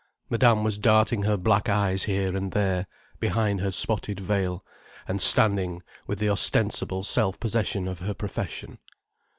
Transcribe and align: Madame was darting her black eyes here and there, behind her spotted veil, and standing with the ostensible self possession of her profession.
Madame 0.31 0.63
was 0.63 0.79
darting 0.79 1.21
her 1.21 1.37
black 1.37 1.69
eyes 1.69 2.05
here 2.05 2.35
and 2.35 2.53
there, 2.53 2.87
behind 3.19 3.61
her 3.61 3.69
spotted 3.69 4.19
veil, 4.19 4.65
and 5.07 5.21
standing 5.21 5.83
with 6.07 6.17
the 6.17 6.27
ostensible 6.27 7.03
self 7.03 7.39
possession 7.39 7.87
of 7.87 7.99
her 7.99 8.15
profession. 8.15 8.79